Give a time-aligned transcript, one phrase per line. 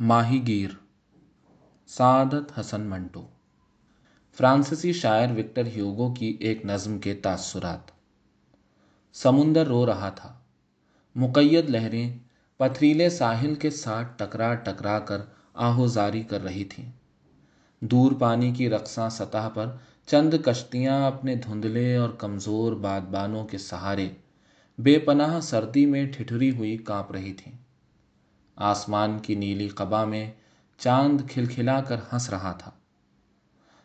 [0.00, 0.70] ماہی گیر،
[1.86, 3.26] سعادت حسن منٹو۔
[4.38, 7.90] فرانسیسی شاعر وکٹر ہیوگو کی ایک نظم کے تاثرات۔
[9.12, 10.38] سمندر رو رہا تھا۔
[11.14, 12.18] مقید لہریں
[12.56, 15.20] پتھریلے ساحل کے ساتھ ٹکرا ٹکرا کر
[15.54, 16.92] آہوزاری کر رہی تھیں۔
[17.80, 19.66] دور پانی کی رقصاں سطح پر
[20.06, 24.08] چند کشتیاں اپنے دھندلے اور کمزور بادبانوں کے سہارے
[24.78, 27.59] بے پناہ سردی میں ٹھٹری ہوئی کانپ رہی تھیں۔
[28.56, 30.30] آسمان کی نیلی قبا میں
[30.78, 32.70] چاند کھلکھلا کر ہنس رہا تھا۔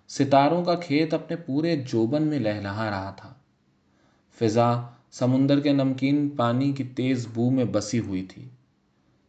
[0.08, 3.34] ستاروں کا کھیت اپنے پورے جوبن میں لہلہا رہا تھا۔
[4.40, 4.82] فضا
[5.12, 8.50] سمندر کے نمکین پانی کی تیز بو میں بسی ہوئی تھی۔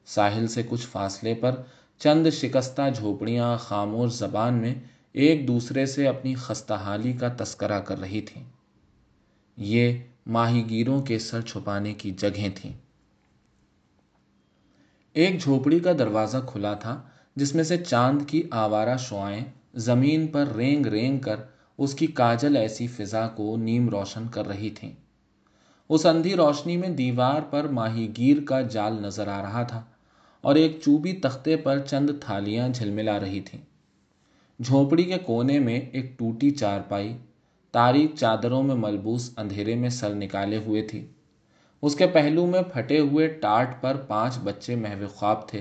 [0.06, 1.54] ساحل سے کچھ فاصلے پر
[1.98, 4.74] چند شکستہ جھوپڑیاں خاموش زبان میں
[5.12, 8.44] ایک دوسرے سے اپنی خستہ حالی کا تذکرہ کر رہی تھیں۔
[9.56, 12.72] یہ ماہی گیروں کے سر چھپانے کی جگہیں تھیں۔
[15.16, 17.00] ایک جھوپڑی کا دروازہ کھلا تھا،
[17.36, 21.36] جس میں سے چاند کی آوارہ شعائیں زمین پر رینگ رینگ کر
[21.78, 24.90] اس کی کاجل ایسی فضا کو نیم روشن کر رہی تھیں۔
[25.88, 29.82] اس اندھی روشنی میں دیوار پر ماہی گیر کا جال نظر آ رہا تھا
[30.40, 33.60] اور ایک چوبی تختے پر چند تھالیاں جھلملا رہی تھیں۔
[34.60, 37.16] جھونپڑی کے کونے میں ایک ٹوٹی چارپائی
[37.74, 41.06] تاریخ چادروں میں ملبوس اندھیرے میں سر نکالے ہوئے تھی۔
[41.86, 45.60] اس کے پہلو میں پھٹے ہوئے ٹاٹ پر پانچ بچے محو خواب تھے۔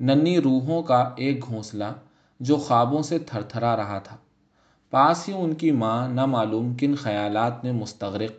[0.00, 1.84] ننی روحوں کا ایک گھونسلہ
[2.40, 4.16] جو خوابوں سے تھر تھرا رہا تھا۔
[4.90, 8.30] پاس ہی ان کی ماں نہ معلوم کن خیالات میں مستغرق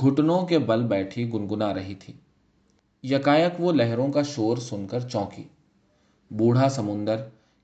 [0.00, 2.14] گھٹنوں کے بل بیٹھی گنگنا رہی تھی۔
[3.02, 5.44] یکایک وہ لہروں کا شور سن کر چونکی۔
[6.30, 7.16] بوڑھا سمندر،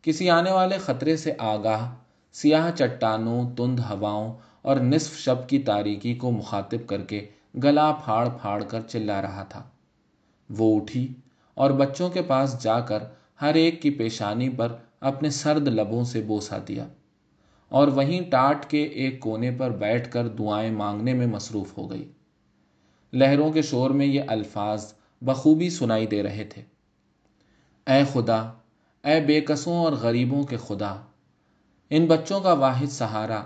[0.02, 1.94] کسی آنے والے خطرے سے آگاہ،
[2.32, 8.28] سیاہ چٹانوں، تند ہواؤں اور نصف شب کی تاریکی کو مخاطب کر کے گلا پھاڑ
[8.28, 9.62] پھاڑ کر چلا رہا تھا۔
[10.50, 11.14] وہ اٹھی
[11.54, 13.02] اور بچوں کے پاس جا کر
[13.42, 16.86] ہر ایک کی پیشانی پر اپنے سرد لبوں سے بوسا دیا
[17.68, 22.12] اور وہیں ٹاٹ کے ایک کونے پر بیٹھ کر دعائیں مانگنے میں مصروف ہو گئی۔
[23.12, 24.92] لہروں کے شور میں یہ الفاظ
[25.22, 26.62] بخوبی سنائی دے رہے تھے۔
[27.86, 28.40] اے خدا،
[29.04, 30.96] اے بے قصوں اور غریبوں کے خدا،
[31.90, 33.42] ان بچوں کا واحد سہارا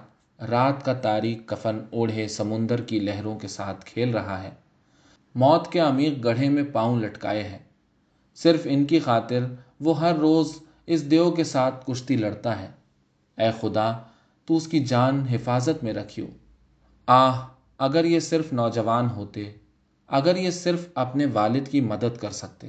[0.50, 4.50] رات کا تاریخ کفن اوڑھے سمندر کی لہروں کے ساتھ کھیل رہا ہے۔
[5.34, 7.58] موت کے عمیق گڑھے میں پاؤں لٹکائے ہے
[8.34, 9.44] صرف ان کی خاطر
[9.80, 10.52] وہ ہر روز
[10.86, 12.70] اس دیو کے ساتھ کشتی لڑتا ہے۔
[13.38, 13.92] اے خدا،
[14.46, 16.26] تو اس کی جان حفاظت میں رکھیو۔
[17.06, 17.46] آہ،
[17.78, 19.52] اگر یہ صرف نوجوان ہوتے،
[20.08, 22.68] اگر یہ صرف اپنے والد کی مدد کر سکتے۔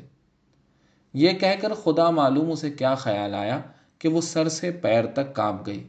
[1.14, 3.60] یہ کہہ کر خدا معلوم اسے کیا خیال آیا
[4.00, 5.88] کہ وہ سر سے پیر تک کانپ گئی۔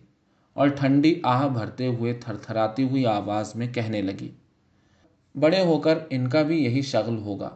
[0.55, 4.31] اور ٹھنڈی آہ بھرتے ہوئے تھر تھراتی ہوئی آواز میں کہنے لگی،
[5.35, 7.51] بڑے ہو کر ان کا بھی یہی شغل ہوگا،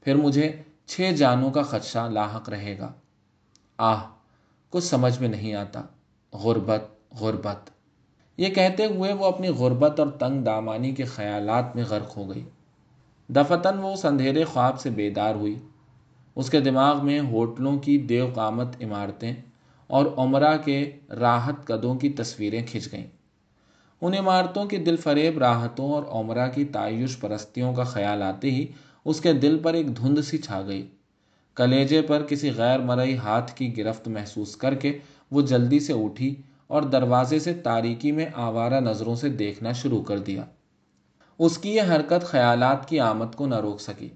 [0.00, 0.52] پھر مجھے
[0.86, 2.92] چھ جانوں کا خدشہ لاحق رہے گا۔
[3.78, 4.02] آہ،
[4.70, 5.82] کچھ سمجھ میں نہیں آتا۔
[6.32, 6.82] غربت
[7.20, 7.70] غربت۔
[8.36, 12.44] یہ کہتے ہوئے وہ اپنی غربت اور تنگ دامانی کے خیالات میں غرق ہو گئی۔
[13.28, 15.58] دفتن وہ اس اندھیرے خواب سے بیدار ہوئی۔
[16.34, 19.34] اس کے دماغ میں ہوٹلوں کی دیو قامت عمارتیں
[19.92, 23.06] اور عمرہ کے راحت قدوں کی تصویریں کھنچ گئیں۔
[24.00, 28.66] ان عمارتوں کی دل فریب راحتوں اور عمرہ کی تعیش پرستیوں کا خیال آتے ہی
[29.04, 30.86] اس کے دل پر ایک دھند سی چھا گئی۔
[31.54, 34.98] کلیجے پر کسی غیر مرئی ہاتھ کی گرفت محسوس کر کے
[35.30, 36.34] وہ جلدی سے اٹھی
[36.66, 40.44] اور دروازے سے تاریکی میں آوارہ نظروں سے دیکھنا شروع کر دیا۔
[41.38, 44.08] اس کی یہ حرکت خیالات کی آمد کو نہ روک سکی۔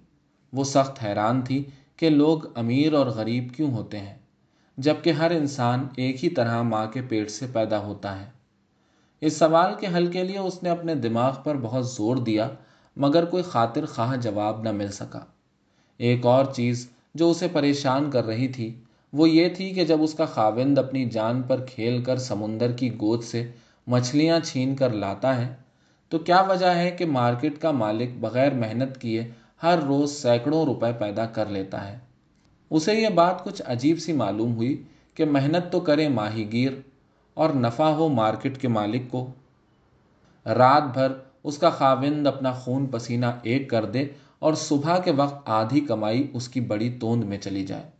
[0.52, 1.64] وہ سخت حیران تھی
[1.96, 4.14] کہ لوگ امیر اور غریب کیوں ہوتے ہیں۔
[4.76, 8.24] جبکہ ہر انسان ایک ہی طرح ماں کے پیٹ سے پیدا ہوتا ہے۔
[9.20, 12.48] اس سوال کے حل کے لیے اس نے اپنے دماغ پر بہت زور دیا،
[12.96, 15.20] مگر کوئی خاطر خواہ جواب نہ مل سکا۔
[15.98, 18.80] ایک اور چیز جو اسے پریشان کر رہی تھی،
[19.12, 22.94] وہ یہ تھی کہ جب اس کا خاوند اپنی جان پر کھیل کر سمندر کی
[22.94, 23.50] گود سے
[23.86, 25.54] مچھلیاں چھین کر لاتا ہے،
[26.08, 29.30] تو کیا وجہ ہے کہ مارکیٹ کا مالک بغیر محنت کیے
[29.62, 32.05] ہر روز سینکڑوں روپے پیدا کر لیتا ہے؟
[32.70, 34.82] اسے یہ بات کچھ عجیب سی معلوم ہوئی
[35.14, 36.72] کہ محنت تو کرے ماہی گیر
[37.34, 39.26] اور نفع ہو مارکیٹ کے مالک کو۔
[40.46, 41.12] رات بھر
[41.44, 44.04] اس کا خاوند اپنا خون پسینہ ایک کر دے
[44.38, 47.90] اور صبح کے وقت آدھی کمائی اس کی بڑی توند میں چلی جائے۔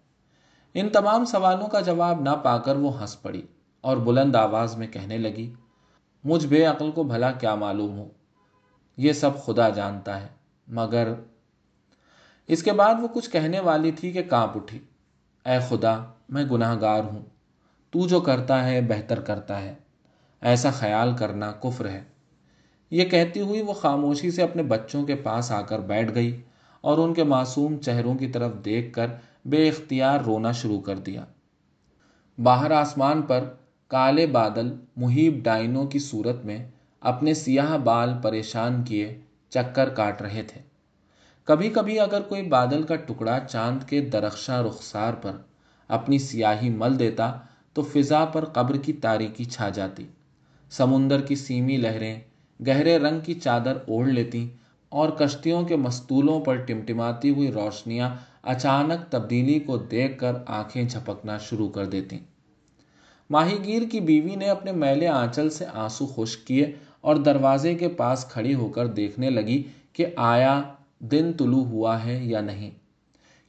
[0.74, 3.42] ان تمام سوالوں کا جواب نہ پا کر وہ ہنس پڑی
[3.80, 5.52] اور بلند آواز میں کہنے لگی،
[6.24, 8.08] مجھ بے عقل کو بھلا کیا معلوم ہو؟
[8.96, 10.26] یہ سب خدا جانتا ہے،
[10.68, 11.12] مگر
[12.46, 14.78] اس کے بعد وہ کچھ کہنے والی تھی کہ کانپ اٹھی۔
[15.46, 17.22] اے خدا، میں گناہ گار ہوں۔
[17.90, 19.74] تو جو کرتا ہے، بہتر کرتا ہے۔
[20.40, 22.04] ایسا خیال کرنا کفر ہے۔
[22.90, 26.40] یہ کہتی ہوئی وہ خاموشی سے اپنے بچوں کے پاس آ کر بیٹھ گئی
[26.80, 29.06] اور ان کے معصوم چہروں کی طرف دیکھ کر
[29.44, 31.24] بے اختیار رونا شروع کر دیا۔
[32.42, 33.44] باہر آسمان پر
[33.88, 36.68] کالے بادل محیب ڈائنوں کی صورت میں
[37.00, 40.75] اپنے سیاہ بال پریشان کیے چکر کاٹ رہے تھے۔
[41.48, 45.36] کبھی کبھی اگر کوئی بادل کا ٹکڑا چاند کے درخشاں رخسار پر
[45.88, 47.32] اپنی سیاہی مل دیتا
[47.74, 50.06] تو فضا پر قبر کی تاریکی چھا جاتی۔
[50.72, 52.20] سمندر کی سیمی لہریں،
[52.60, 54.48] گہرے رنگ کی چادر اوڑھ لیتی
[54.88, 58.10] اور کشتیوں کے مستولوں پر ٹمٹماتی ہوئی روشنیاں
[58.42, 62.18] اچانک تبدیلی کو دیکھ کر آنکھیں جھپکنا شروع کر دیتی۔
[63.30, 67.88] ماہی گیر کی بیوی نے اپنے میلے آنچل سے آنسو خشک کیے اور دروازے کے
[67.88, 69.62] پاس کھڑی ہو کر دیکھنے لگی
[69.92, 70.62] کہ آیا
[71.00, 72.70] دن طلوع ہوا ہے یا نہیں۔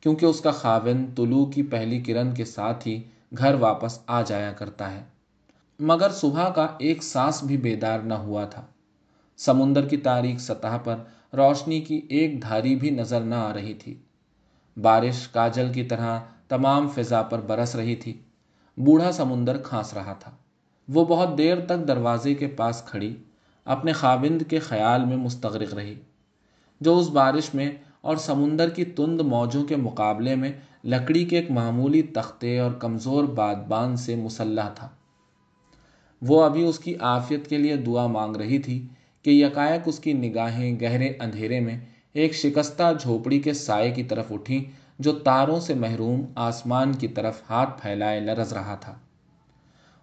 [0.02, 3.04] کیونکہ اس کا خاون طلوع کی پہلی کرن کے ساتھ ہی
[3.38, 5.04] گھر واپس آ جایا کرتا ہے۔
[5.80, 8.66] مگر صبح کا ایک سانس بھی بیدار نہ ہوا تھا۔
[9.38, 10.96] سمندر کی تاریخ سطح پر
[11.34, 13.96] روشنی کی ایک دھاری بھی نظر نہ آ رہی تھی۔
[14.82, 18.14] بارش کاجل کی طرح تمام فضا پر برس رہی تھی۔
[18.78, 20.32] بوڑھا سمندر کھانس رہا تھا۔
[20.88, 23.16] وہ بہت دیر تک دروازے کے پاس کھڑی،
[23.66, 25.96] اپنے خاوند کے خیال میں مستغرق رہی۔
[26.82, 27.72] جو اس بارش میں
[28.02, 30.52] اور سمندر کی تند موجوں کے مقابلے میں
[30.86, 34.90] لکڑی کے ایک معمولی تختے اور کمزور بادبان سے مسلح تھا۔
[36.22, 38.88] وہ ابھی اس کی عافیت کے لیے دعا مانگ رہی تھی
[39.24, 41.80] کہ یکائک اس کی نگاہیں گہرے اندھیرے میں
[42.14, 44.66] ایک شکستہ جھوپڑی کے سائے کی طرف اٹھی
[45.00, 48.94] جو تاروں سے محروم آسمان کی طرف ہاتھ پھیلائے لرز رہا تھا۔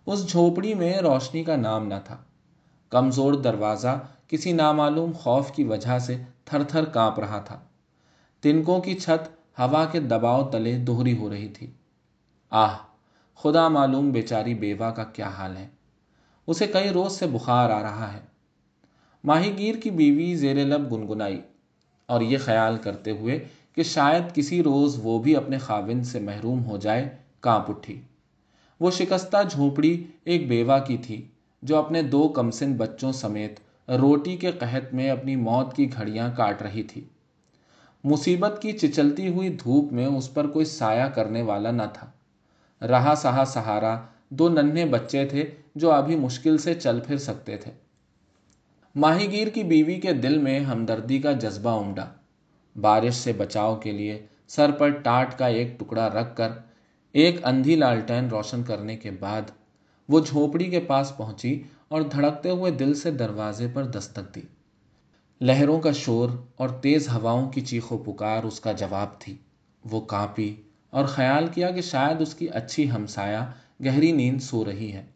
[0.07, 2.17] اس جھوپڑی میں روشنی کا نام نہ تھا۔
[2.91, 7.61] کمزور دروازہ کسی نامعلوم خوف کی وجہ سے تھر تھر کانپ رہا تھا۔
[8.41, 11.71] تنکوں کی چھت ہوا کے دباؤ تلے دوہری ہو رہی تھی۔
[12.51, 12.77] آہ،
[13.37, 15.69] خدا معلوم بیچاری بیوہ کا کیا حال ہے۔
[16.47, 18.21] اسے کئی روز سے بخار آ رہا ہے۔
[19.25, 21.41] ماہی گیر کی بیوی زیر لب گنگنائی
[22.07, 23.45] اور یہ خیال کرتے ہوئے
[23.75, 28.01] کہ شاید کسی روز وہ بھی اپنے خاوند سے محروم ہو جائے، کانپ اٹھی۔
[28.81, 31.29] وہ شکستہ جھونپڑی ایک بیوہ کی تھی
[31.63, 36.63] جو اپنے دو کمسن بچوں سمیت روٹی کے قحط میں اپنی موت کی گھڑیاں کاٹ
[36.63, 37.05] رہی تھی۔
[38.05, 42.11] مصیبت کی چچلتی ہوئی دھوپ میں اس پر کوئی سایہ کرنے والا نہ تھا۔
[42.87, 47.71] رہا سہا سہارا دو ننھے بچے تھے جو ابھی مشکل سے چل پھر سکتے تھے۔
[48.97, 52.05] ماہی گیر کی بیوی کے دل میں ہمدردی کا جذبہ امڈا
[52.81, 56.49] بارش سے بچاؤ کے لیے سر پر ٹاٹ کا ایک ٹکڑا رکھ کر
[57.13, 59.43] ایک اندھی لالٹین روشن کرنے کے بعد
[60.09, 61.63] وہ جھوپڑی کے پاس پہنچی
[61.95, 64.41] اور دھڑکتے ہوئے دل سے دروازے پر دستک دی۔
[65.41, 69.37] لہروں کا شور اور تیز ہواؤں کی چیخ و پکار اس کا جواب تھی۔
[69.91, 73.51] وہ کانپی اور خیال کیا کہ شاید اس کی اچھی ہمسایا
[73.85, 75.07] گہری نیند سو رہی ہے۔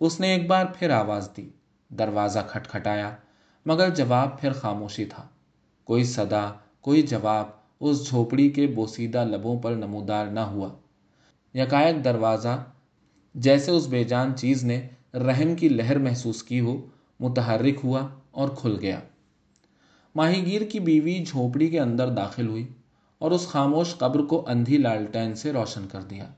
[0.00, 1.48] اس نے ایک بار پھر آواز دی۔
[1.88, 3.16] دروازہ کھٹکھٹایا،
[3.66, 5.28] مگر جواب پھر خاموشی تھا۔
[5.84, 7.46] کوئی صدا، کوئی جواب
[7.80, 10.68] اس جھوپڑی کے بوسیدہ لبوں پر نمودار نہ ہوا۔
[11.54, 12.64] یکائک دروازہ،
[13.34, 16.86] جیسے اس بے جان چیز نے رحم کی لہر محسوس کی ہو،
[17.20, 19.00] متحرک ہوا اور کھل گیا۔
[20.14, 22.66] ماہی گیر کی بیوی جھوپڑی کے اندر داخل ہوئی
[23.18, 26.28] اور اس خاموش قبر کو اندھی لالٹین سے روشن کر دیا،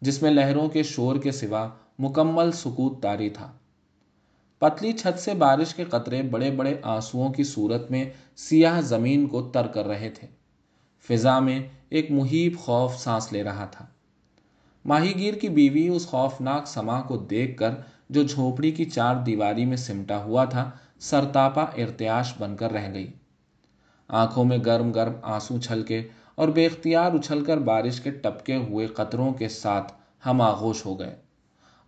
[0.00, 1.68] جس میں لہروں کے شور کے سوا
[1.98, 3.52] مکمل سکوت تاری تھا۔
[4.58, 8.04] پتلی چھت سے بارش کے قطرے بڑے بڑے آنسوؤں کی صورت میں
[8.36, 10.26] سیاہ زمین کو تر کر رہے تھے۔
[11.08, 13.86] فضا میں ایک محیب خوف سانس لے رہا تھا۔
[14.84, 17.70] ماہی گیر کی بیوی اس خوفناک سما کو دیکھ کر
[18.08, 23.12] جو جھوپڑی کی چار دیواری میں سمٹا ہوا تھا، سرتاپا ارتیاش بن کر رہ گئی۔
[24.08, 28.56] آنکھوں میں گرم گرم آنسو چھل کے اور بے اختیار اچھل کر بارش کے ٹپکے
[28.56, 29.92] ہوئے قطروں کے ساتھ
[30.26, 31.16] ہم آغوش ہو گئے۔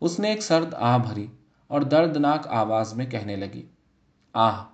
[0.01, 1.27] اس نے ایک سرد آ بھری
[1.69, 3.63] اور دردناک آواز میں کہنے لگی،
[4.33, 4.65] آہ،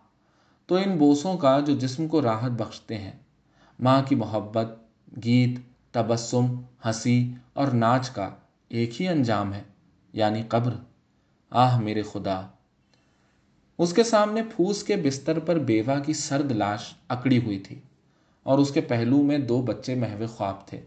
[0.67, 3.13] تو ان بوسوں کا جو جسم کو راحت بخشتے ہیں،
[3.81, 4.69] ماں کی محبت،
[5.25, 5.59] گیت،
[5.95, 6.47] تبسم،
[6.85, 8.31] ہنسی اور ناچ کا
[8.69, 9.63] ایک ہی انجام ہے
[10.13, 10.75] یعنی قبر۔
[11.57, 12.47] آہ میرے خدا۔
[13.79, 17.81] اس کے سامنے پھوس کے بستر پر بیوہ کی سرد لاش اکڑی ہوئی تھی
[18.43, 20.81] اور اس کے پہلو میں دو بچے محو خواب تھے۔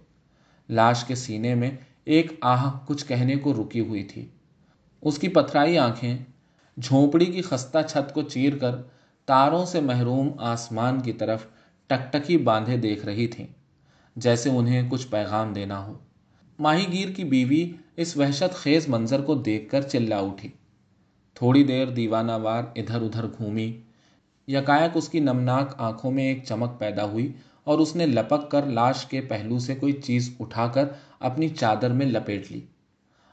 [0.70, 1.72] لاش کے سینے میں
[2.06, 4.28] ایک آہ کچھ کہنے کو رکی ہوئی تھی۔
[5.02, 6.18] اس کی پتھرائی آنکھیں،
[6.82, 8.76] جھونپڑی کی خستہ چھت کو چیر کر
[9.26, 11.46] تاروں سے محروم آسمان کی طرف
[11.88, 13.48] ٹکٹکی باندھے دیکھ رہی تھیں،
[14.16, 15.98] جیسے انہیں کچھ پیغام دینا ہو۔
[16.60, 20.50] ماہی گیر کی بیوی اس وحشت خیز منظر کو دیکھ کر چلا اٹھی۔
[21.34, 23.82] تھوڑی دیر دیوانہ وار ادھر ادھر گھومی۔
[24.48, 27.32] یکائک اس کی نمناک آنکھوں میں ایک چمک پیدا ہوئی
[27.64, 30.86] اور اس نے لپک کر لاش کے پہلو سے کوئی چیز اٹھا کر
[31.20, 32.62] اپنی چادر میں لپیٹ لی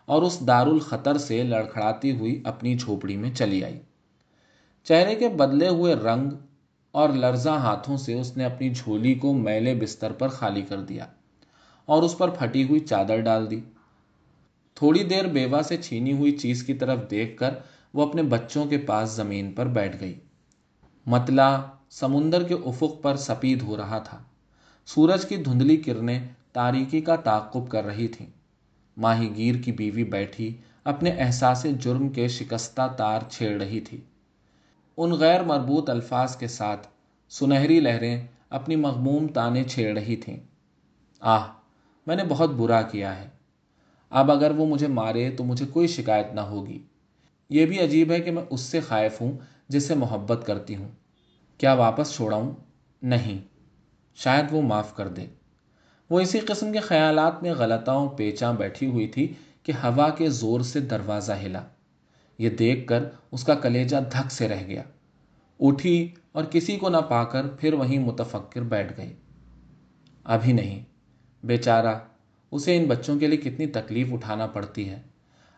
[0.06, 3.78] اور اس دار الخطر سے لڑکھڑاتی ہوئی اپنی جھوپڑی میں چلی آئی۔
[4.84, 6.30] چہرے کے بدلے ہوئے رنگ
[6.90, 11.06] اور لرزاں ہاتھوں سے اس نے اپنی جھولی کو میلے بستر پر خالی کر دیا۔
[11.86, 13.60] اور اس پر پھٹی ہوئی چادر ڈال دی۔
[14.74, 17.54] تھوڑی دیر بیوہ سے چھینی ہوئی چیز کی طرف دیکھ کر
[17.94, 20.14] وہ اپنے بچوں کے پاس زمین پر بیٹھ گئی۔
[21.06, 24.18] متلا سمندر کے افق پر سپید ہو رہا تھا۔
[24.86, 28.26] سورج کی دھندلی کرنیں تاریکی کا تعقب کر رہی تھیں۔
[28.96, 34.00] ماہی گیر کی بیوی بیٹھی اپنے احساس جرم کے شکستہ تار چھیڑ رہی تھی۔
[34.96, 36.86] ان غیر مربوط الفاظ کے ساتھ
[37.28, 40.36] سنہری لہریں اپنی مغموم تانے چھیڑ رہی تھیں۔
[41.20, 41.63] آہ!
[42.06, 43.28] میں نے بہت برا کیا ہے۔
[44.10, 46.82] اب اگر وہ مجھے مارے تو مجھے کوئی شکایت نہ ہوگی۔
[47.50, 49.32] یہ بھی عجیب ہے کہ میں اس سے خائف ہوں
[49.68, 50.88] جس سے محبت کرتی ہوں۔
[51.58, 52.54] کیا واپس چھوڑاؤں؟
[53.02, 53.38] نہیں۔
[54.14, 55.26] شاید وہ معاف کر دے۔
[56.10, 59.32] وہ اسی قسم کے خیالات میں غلطاؤں پیچاں بیٹھی ہوئی تھی
[59.62, 61.62] کہ ہوا کے زور سے دروازہ ہلا۔
[62.38, 64.82] یہ دیکھ کر اس کا کلیجہ دھک سے رہ گیا۔
[65.60, 69.12] اٹھی اور کسی کو نہ پا کر پھر وہیں متفکر بیٹھ گئی۔
[70.24, 70.84] ابھی نہیں۔
[71.44, 71.94] بیچارہ،
[72.50, 75.02] اسے ان بچوں کے لیے کتنی تکلیف اٹھانا پڑتی ہے۔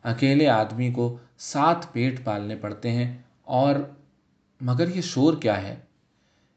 [0.03, 3.75] اکیلے آدمی کو سات پیٹ پالنے پڑتے ہیں اور
[4.61, 5.77] مگر یہ شور کیا ہے؟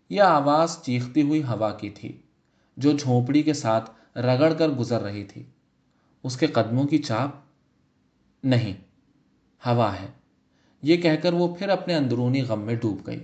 [0.09, 2.21] یہ آواز چیختی ہوئی ہوا کی تھی،
[2.77, 5.43] جو جھونپڑی کے ساتھ رگڑ کر گزر رہی تھی۔
[6.24, 7.29] اس کے قدموں کی چاپ
[8.43, 8.74] نہیں،
[9.65, 10.07] ہوا ہے۔
[10.81, 13.24] یہ کہہ کر وہ پھر اپنے اندرونی غم میں ڈوب گئی۔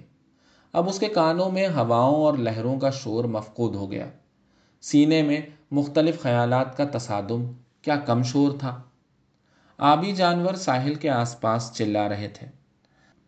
[0.74, 4.06] اب اس کے کانوں میں ہواؤں اور لہروں کا شور مفقود ہو گیا۔
[4.82, 5.42] سینے میں
[5.72, 8.82] مختلف خیالات کا تصادم کیا کم شور تھا۔
[9.78, 12.48] آبی جانور ساحل کے آس پاس چلا رہے تھے۔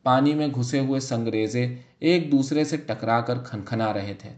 [0.04, 4.30] پانی میں گھسے ہوئے سنگریزے ایک دوسرے سے ٹکرا کر کھنکھنا رہے تھے۔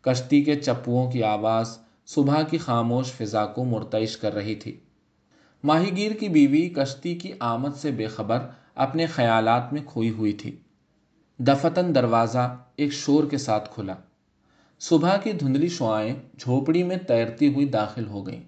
[0.00, 4.80] کشتی کے چپوؤں کی آواز صبح کی خاموش فضا کو مرتعش کر رہی تھی۔
[5.64, 8.38] ماہی گیر کی بیوی کشتی کی آمد سے بے خبر
[8.74, 10.56] اپنے خیالات میں کھوئی ہوئی تھی۔
[11.38, 13.94] دفتن دروازہ ایک شور کے ساتھ کھلا۔
[14.88, 18.42] صبح کی دھندلی شعائیں جھوپڑی میں تیرتی ہوئی داخل ہو گئیں۔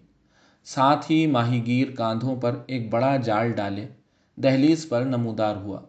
[0.64, 3.88] ساتھ ہی ماہی گیر کاندھوں پر ایک بڑا جال ڈالے،
[4.36, 5.80] دہلیز پر نمودار ہوا۔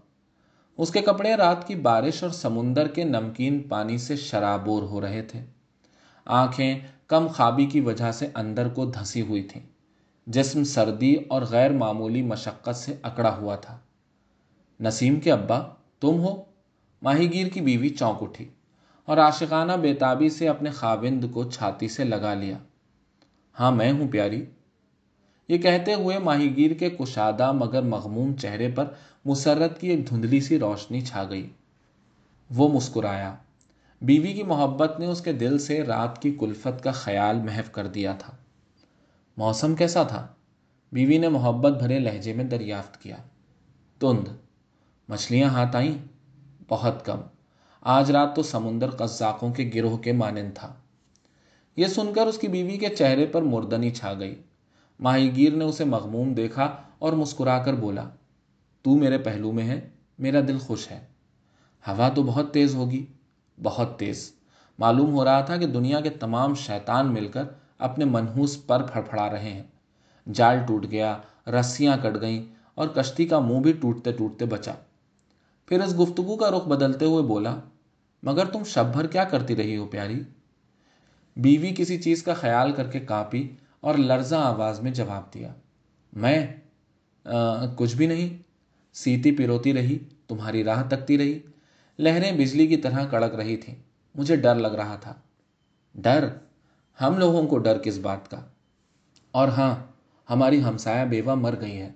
[0.77, 5.21] اس کے کپڑے رات کی بارش اور سمندر کے نمکین پانی سے شرابور ہو رہے
[5.21, 5.39] تھے۔
[6.25, 9.61] آنکھیں کم خوابی کی وجہ سے اندر کو دھسی ہوئی تھیں۔
[10.27, 13.77] جسم سردی اور غیر معمولی مشقت سے اکڑا ہوا تھا۔
[14.79, 15.59] نسیم کے ابا،
[15.99, 16.43] تم ہو؟
[17.01, 18.45] ماہی گیر کی بیوی چونک اٹھی۔
[19.05, 22.57] اور عاشقانہ بیتابی سے اپنے خاوند کو چھاتی سے لگا لیا۔
[23.59, 24.45] ہاں میں ہوں پیاری۔
[25.47, 28.85] یہ کہتے ہوئے ماہی گیر کے کشادہ مگر مغموم چہرے پر
[29.25, 31.49] مسرت کی ایک دھندلی سی روشنی چھا گئی۔
[32.49, 33.35] وہ مسکرایا۔
[34.01, 37.87] بیوی کی محبت نے اس کے دل سے رات کی کلفت کا خیال محف کر
[37.87, 38.33] دیا تھا۔
[39.37, 40.27] موسم کیسا تھا؟
[40.91, 43.17] بیوی نے محبت بھرے لہجے میں دریافت کیا۔
[43.99, 44.27] تند۔
[45.09, 45.97] مچھلیاں ہاتھ آئیں۔
[46.69, 47.19] بہت کم۔
[47.87, 50.73] آج رات تو سمندر قزاقوں کے گروہ کے مانند تھا۔
[51.75, 54.35] یہ سن کر اس کی بیوی کے چہرے پر مردنی چھا گئی۔
[54.99, 58.09] ماہی گیر نے اسے مغموم دیکھا اور مسکرا کر بولا،
[58.81, 59.89] تو میرے پہلو میں ہے،
[60.19, 60.99] میرا دل خوش ہے۔
[61.87, 63.05] ہوا تو بہت تیز ہوگی،
[63.63, 64.31] بہت تیز۔
[64.79, 67.43] معلوم ہو رہا تھا کہ دنیا کے تمام شیطان مل کر
[67.77, 69.63] اپنے منحوس پر پھڑپھڑا رہے ہیں۔
[70.33, 74.73] جال ٹوٹ گیا، رسیاں کٹ گئیں اور کشتی کا منہ بھی ٹوٹتے ٹوٹتے بچا۔
[75.65, 77.59] پھر اس گفتگو کا رخ بدلتے ہوئے بولا
[78.23, 80.19] مگر تم شب بھر کیا کرتی رہی ہو پیاری؟
[81.37, 83.47] بیوی کسی چیز کا خیال کر کے کاپی
[83.81, 85.53] اور لرزاں آواز میں جواب دیا،
[86.13, 86.47] میں
[87.75, 88.41] کچھ بھی نہیں۔
[88.93, 91.39] سیتی پیروتی رہی، تمہاری راہ تکتی رہی۔
[91.99, 93.75] لہریں بجلی کی طرح کڑک رہی تھیں۔
[94.15, 95.13] مجھے ڈر لگ رہا تھا۔
[95.95, 96.27] ڈر؟
[97.01, 98.41] ہم لوگوں کو ڈر کس بات کا؟
[99.31, 99.75] اور ہاں
[100.29, 101.91] ہماری ہمسایہ بیوہ مر گئی ہے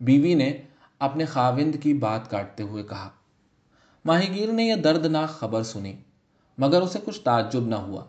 [0.00, 0.52] بیوی نے
[0.98, 3.08] اپنے خاوند کی بات کاٹتے ہوئے کہا
[4.04, 5.92] ماہی گیر نے یہ دردناک خبر سنی،
[6.58, 8.04] مگر اسے کچھ تعجب نہ ہوا۔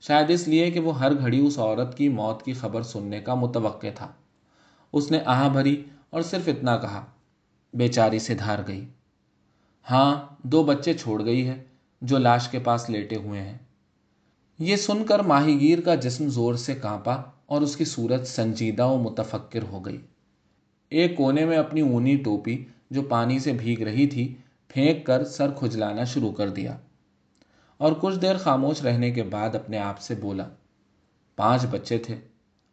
[0.00, 3.34] شاید اس لیے کہ وہ ہر گھڑی اس عورت کی موت کی خبر سننے کا
[3.34, 4.08] متوقع تھا۔
[4.92, 7.04] اس نے آہ بھری اور صرف اتنا کہا،
[7.74, 8.84] بیچاری سے دھار گئی۔
[9.90, 11.64] ہاں دو بچے چھوڑ گئی ہے
[12.02, 13.58] جو لاش کے پاس لیٹے ہوئے ہیں۔
[14.58, 18.86] یہ سن کر ماہی گیر کا جسم زور سے کانپا اور اس کی صورت سنجیدہ
[18.86, 19.98] و متفکر ہو گئی۔
[20.88, 24.34] ایک کونے میں اپنی اونی ٹوپی جو پانی سے بھیگ رہی تھی
[24.74, 26.76] پھینک کر سر کھجلانا شروع کر دیا
[27.76, 30.48] اور کچھ دیر خاموش رہنے کے بعد اپنے آپ سے بولا،
[31.36, 32.16] پانچ بچے تھے،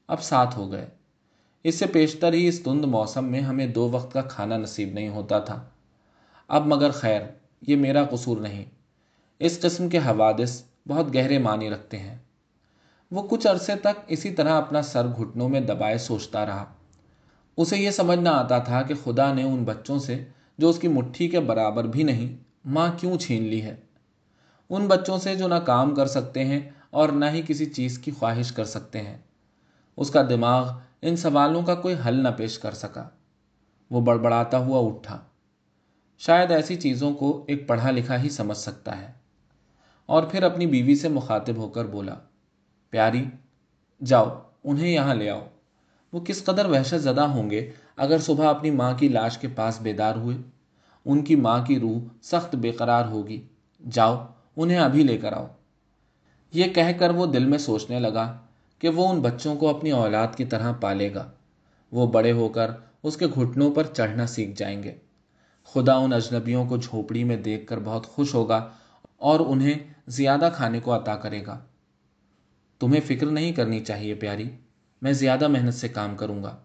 [0.07, 0.87] اب سات ہو گئے۔
[1.63, 5.09] اس سے پیشتر ہی اس تند موسم میں ہمیں دو وقت کا کھانا نصیب نہیں
[5.09, 5.63] ہوتا تھا۔
[6.47, 7.21] اب مگر خیر،
[7.67, 8.65] یہ میرا قصور نہیں۔
[9.39, 12.17] اس قسم کے حوادث بہت گہرے معنی رکھتے ہیں۔
[13.11, 16.65] وہ کچھ عرصے تک اسی طرح اپنا سر گھٹنوں میں دبائے سوچتا رہا۔
[17.57, 20.23] اسے یہ سمجھنا آتا تھا کہ خدا نے ان بچوں سے
[20.57, 23.75] جو اس کی مٹھی کے برابر بھی نہیں، ماں کیوں چھین لی ہے؟
[24.69, 28.11] ان بچوں سے جو نہ کام کر سکتے ہیں اور نہ ہی کسی چیز کی
[28.11, 29.17] خواہش کر سکتے ہیں۔
[29.97, 30.71] اس کا دماغ
[31.01, 33.09] ان سوالوں کا کوئی حل نہ پیش کر سکا۔
[33.91, 35.19] وہ بڑبڑاتا ہوا اٹھا۔
[36.17, 39.11] شاید ایسی چیزوں کو ایک پڑھا لکھا ہی سمجھ سکتا ہے۔
[40.05, 42.15] اور پھر اپنی بیوی سے مخاطب ہو کر بولا،
[42.89, 43.25] پیاری،
[44.05, 45.47] جاؤ، انہیں یہاں لے آؤ۔
[46.17, 49.81] وہ کس قدر وحشت زدہ ہوں گے اگر صبح اپنی ماں کی لاش کے پاس
[49.81, 50.37] بیدار ہوئے؟
[51.05, 53.41] ان کی ماں کی روح سخت بے قرار ہوگی۔
[53.91, 54.25] جاؤ،
[54.57, 55.47] انہیں ابھی لے کر آؤ۔
[56.53, 58.37] یہ کہہ کر وہ دل میں سوچنے لگا
[58.79, 61.31] کہ وہ ان بچوں کو اپنی اولاد کی طرح پالے گا۔
[61.91, 62.71] وہ بڑے ہو کر
[63.03, 64.95] اس کے گھٹنوں پر چڑھنا سیکھ جائیں گے۔
[65.65, 68.69] خدا ان اجنبیوں کو جھوپڑی میں دیکھ کر بہت خوش ہوگا
[69.17, 71.59] اور انہیں زیادہ کھانے کو عطا کرے گا۔
[72.79, 74.49] تمہیں فکر نہیں کرنی چاہیے پیاری۔
[75.01, 76.57] میں زیادہ محنت سے کام کروں گا۔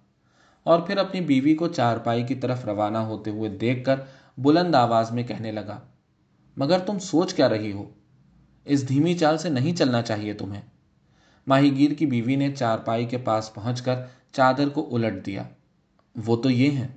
[0.63, 4.01] اور پھر اپنی بیوی کو چارپائی کی طرف روانہ ہوتے ہوئے دیکھ کر
[4.39, 5.81] بلند آواز میں کہنے لگا،
[6.57, 7.91] مگر تم سوچ کیا رہی ہو؟
[8.65, 10.63] اس دھیمی چال سے نہیں چلنا چاہیے تمہیں
[11.47, 13.95] ماہی گیر کی بیوی نے چارپائی کے پاس پہنچ کر
[14.33, 15.43] چادر کو الٹ دیا۔
[16.27, 16.89] وہ تو یہ ہیں۔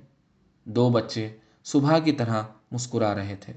[0.64, 3.52] دو بچے صبح کی طرح مسکرا رہے تھے۔